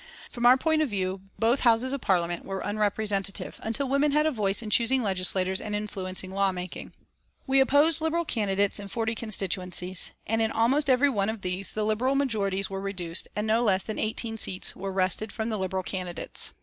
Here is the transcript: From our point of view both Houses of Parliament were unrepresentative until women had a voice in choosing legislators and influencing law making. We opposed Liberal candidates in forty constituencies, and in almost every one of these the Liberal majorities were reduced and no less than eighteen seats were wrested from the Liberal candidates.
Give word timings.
From 0.31 0.47
our 0.47 0.57
point 0.57 0.81
of 0.81 0.89
view 0.89 1.21
both 1.37 1.59
Houses 1.59 1.93
of 1.93 2.01
Parliament 2.01 2.43
were 2.43 2.61
unrepresentative 2.65 3.59
until 3.61 3.87
women 3.87 4.13
had 4.13 4.25
a 4.25 4.31
voice 4.31 4.63
in 4.63 4.71
choosing 4.71 5.03
legislators 5.03 5.61
and 5.61 5.75
influencing 5.75 6.31
law 6.31 6.51
making. 6.51 6.91
We 7.45 7.59
opposed 7.59 8.01
Liberal 8.01 8.25
candidates 8.25 8.79
in 8.79 8.87
forty 8.87 9.13
constituencies, 9.13 10.09
and 10.25 10.41
in 10.41 10.51
almost 10.51 10.89
every 10.89 11.11
one 11.11 11.29
of 11.29 11.41
these 11.41 11.69
the 11.73 11.83
Liberal 11.85 12.15
majorities 12.15 12.67
were 12.67 12.81
reduced 12.81 13.27
and 13.35 13.45
no 13.45 13.61
less 13.61 13.83
than 13.83 13.99
eighteen 13.99 14.39
seats 14.39 14.75
were 14.75 14.91
wrested 14.91 15.31
from 15.31 15.49
the 15.49 15.59
Liberal 15.59 15.83
candidates. 15.83 16.49